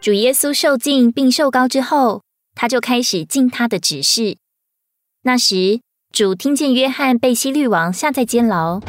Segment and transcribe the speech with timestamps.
[0.00, 2.22] 主耶稣受尽并受高之后，
[2.54, 4.38] 他就开始尽他的指示。
[5.24, 8.80] 那时，主听见约翰被希律王下在监牢，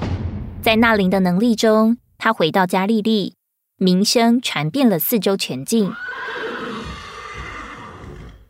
[0.61, 3.33] 在那灵的能力中，他回到加利利，
[3.75, 5.93] 名声传遍了四周全境。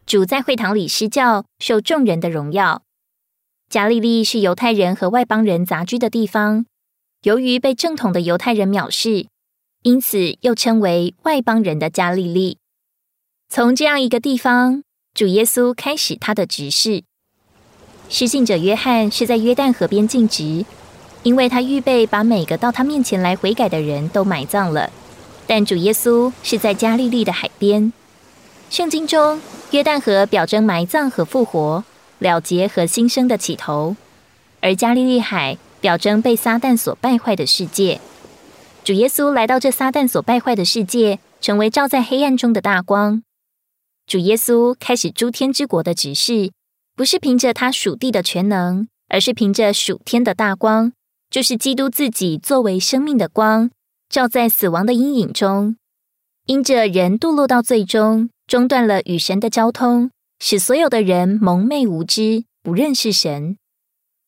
[0.06, 2.84] 主在会堂里施教，受众人的荣耀。
[3.70, 6.68] 加利利是犹太人和外邦人杂居的地方，
[7.24, 9.26] 由于被正统的犹太人藐视，
[9.84, 12.58] 因此又称为外邦人的加利利。
[13.50, 14.84] 从这样一个地方，
[15.16, 17.04] 主耶稣开始他的执事。
[18.08, 20.64] 施信者约翰是在约旦河边尽职，
[21.24, 24.92] 因为他预备把每个到他面前来悔改的人都埋葬了。
[25.48, 27.92] 但主耶稣是在加利利的海边。
[28.70, 31.84] 圣经中，约旦河表征埋葬和复活、
[32.20, 33.96] 了结和新生的起头，
[34.60, 38.00] 而加利利海表征被撒旦所败坏的世界。
[38.84, 43.22] 主耶稣来到这撒旦所败坏的世界，成为照在黑暗中的大光。
[44.08, 46.52] 主耶稣开始诸天之国的指示，
[46.96, 50.92] 不是凭着他属地的全能，而是凭着属天的大光，
[51.30, 53.70] 就是基督自己作为生命的光，
[54.10, 55.76] 照在死亡的阴影中，
[56.48, 58.30] 因着人堕落到最终。
[58.48, 63.56] 中断了与神的交通，使所有的人蒙昧无知，不认识神。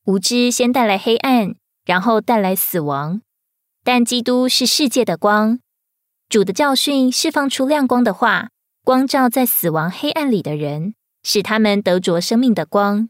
[0.05, 3.19] 无知先带来黑暗，然后带来死亡。
[3.85, 5.59] 但基督是世界的光，
[6.29, 8.49] 主的教训释放出亮光的话，
[8.85, 13.09] 光照在死亡黑暗里的人，使他们得着生命的光。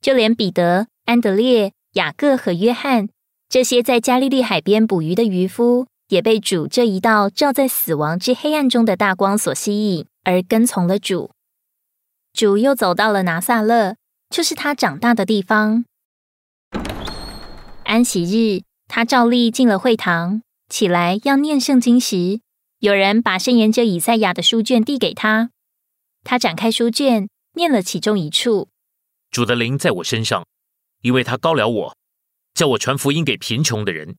[0.00, 3.08] 就连彼得、安德烈、雅各和约翰
[3.48, 10.06] 这些在加利利海边捕鱼的渔夫，也被主这一道照在死亡之黑暗中的大光所吸引。
[10.24, 11.30] 而跟从了主，
[12.32, 13.96] 主又走到了拿撒勒，
[14.30, 15.84] 就是他长大的地方。
[17.84, 18.62] 安息日，
[18.94, 22.42] 他照例进了会堂，起来要念圣经时，
[22.78, 25.48] 有人把圣言者以赛亚的书卷递给他，
[26.24, 28.68] 他展开书卷，念了其中一处
[29.32, 30.44] ：“主的灵在我身上，
[31.00, 31.96] 因为他高了我，
[32.52, 34.16] 叫我传福音给贫穷的人，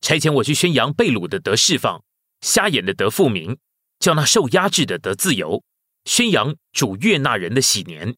[0.00, 2.02] 差遣我去宣扬被掳的得释放，
[2.40, 3.58] 瞎眼的得复明。”
[4.00, 5.62] 叫那受压制的得自由，
[6.04, 8.16] 宣扬主悦纳人的喜年。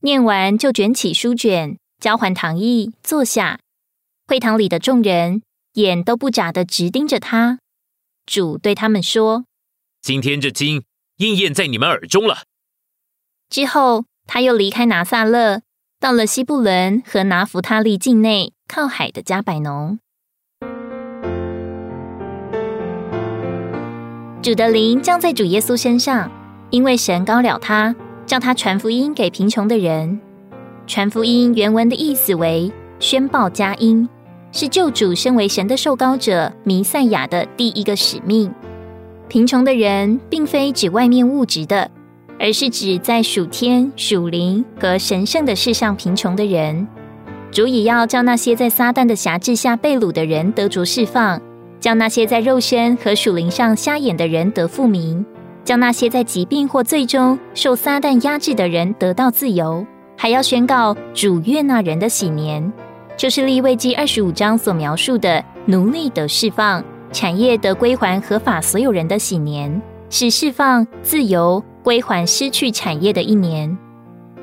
[0.00, 3.60] 念完就卷起书卷，交还堂役，坐下。
[4.26, 5.42] 会堂里的众人
[5.74, 7.58] 眼都不眨的直盯着他。
[8.26, 9.44] 主对他们说
[10.00, 10.82] ：“今天这经
[11.18, 12.44] 应验在你们耳中了。”
[13.50, 15.60] 之后，他又离开拿撒勒，
[16.00, 19.98] 到了西布伦和拿弗他利境内靠海的加百农。
[24.42, 26.30] 主的灵降在主耶稣身上，
[26.70, 27.94] 因为神高了他，
[28.26, 30.20] 叫他传福音给贫穷的人。
[30.86, 34.08] 传福音原文的意思为宣报佳音，
[34.56, 38.48] 是救主身为神的受膏者弥赛亚的第一个使命。
[39.26, 41.90] 贫穷的人，并非指外面物质的，
[42.38, 46.86] 而是指在属天、属灵和神圣的事上贫穷的人。
[47.50, 51.42] 主也要叫那些在撒旦的辖制下被掳的人得着释放。
[51.80, 55.26] 叫那些在肉身和属灵上瞎眼的人得复明，
[55.64, 59.84] 叫那些在疾病或最终受撒旦压制的人得到自由，
[60.16, 62.72] 还要宣告主悦纳人的喜年，
[63.16, 69.80] 就是立位记二十五章所描述的奴隶的释放、产业的归还合法所有人的喜年，
[70.10, 73.76] 是释放、自由、归还失去产业的一年。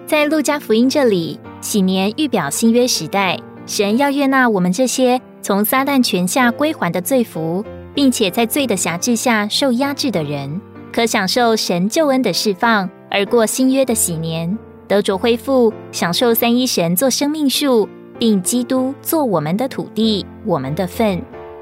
[0.05, 5.21] 在路加福音这里，喜年预表新约时代，神要悦纳我们这些。
[5.43, 7.65] 从撒旦权下归还的罪福，
[7.95, 10.61] 并且在罪的辖制下受压制的人，
[10.93, 14.55] 可享受神救恩的释放，而过新约的喜年，
[14.87, 17.89] 得着恢复，享受三一神做生命树，
[18.21, 21.19] 并基督做我们的土地、我们的份，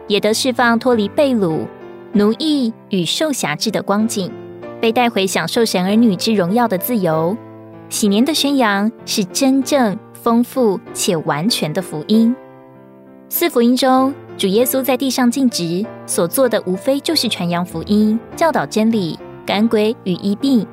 [0.10, 1.60] 也得释放脱离被掳、
[2.12, 4.30] 奴役与受辖制的光景，
[4.82, 7.38] 被带回享受神儿女之荣耀的自由。
[7.88, 12.36] 喜年的宣扬是真正丰富且完全的福音。
[13.30, 20.68] 四福音中，主耶稣在地上尽职所做的，无非就是传扬福音、教导真理、赶鬼与医病。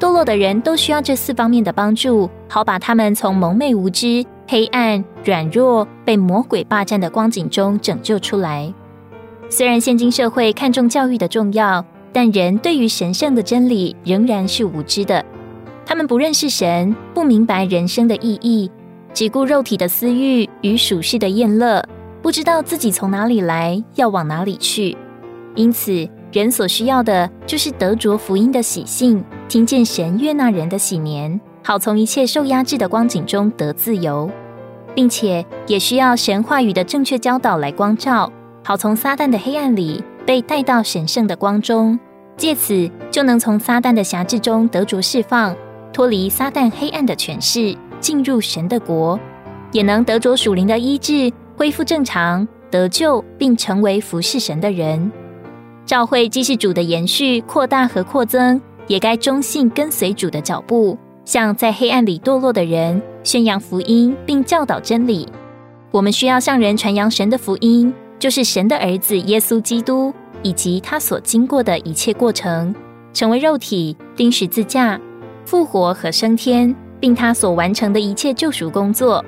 [0.00, 8.72] 堕落的人都需要这四方面的帮助，好把他们从蒙昧无知、黑暗、软弱、被魔鬼霸占的光景中拯救出来。
[9.48, 15.24] 虽然现今社会看重教育的重要，但人对于神圣的真理仍然是无知的。
[15.84, 18.70] 他们不认识神，不明白人生的意义，
[19.12, 21.82] 只顾肉体的私欲与属世的厌乐。
[22.22, 24.96] 不知道自己从哪里来，要往哪里去，
[25.54, 34.30] 因此人所需要的就是得着福音的喜信，听见神悦纳人的喜年，好从一切受压制的光景中得自由，
[34.94, 38.32] 并且也需要神话语的正确教导来光照，
[38.62, 41.98] 好从撒旦的黑暗里被带到神圣的光中，
[42.36, 45.56] 借此就能从撒旦的辖制中得着释放，
[45.92, 49.18] 脱离撒旦黑暗的权势，进入神的国，
[49.72, 55.10] 也能得着属灵的医治，恢复正常，得救，并成为服侍神的人。
[55.84, 65.28] 教会既是主的延续、扩大和扩增，也该忠信跟随主的脚步，向在黑暗里堕落的人宣扬福音，并教导真理。
[65.90, 72.72] 我们需要向人传扬神的福音，就是神的儿子耶稣基督，以及他所经过的一切过程，
[73.12, 75.00] 成为肉体、钉十字架、
[75.44, 79.24] 复活和升天，并他所完成的一切救赎工作。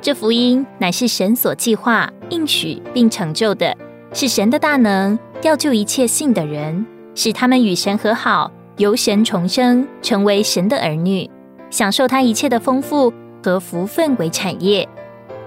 [0.00, 3.76] 这福音乃是神所计划、应许并成就的，
[4.12, 6.86] 是神的大能，要救一切信的人，
[7.16, 11.30] 使他们与神和好，由神重生，成为神的儿女，
[11.72, 14.86] 享受他一切的丰富和福分为产业。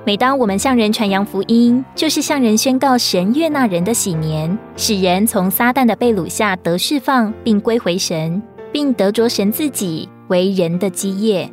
[0.04, 8.42] 每当我们向人传扬福音，就是向人宣告神悦纳人的喜年，使人从撒旦的被掳下得释放，并归回神，
[8.72, 11.48] 并得着神自己为人的基业。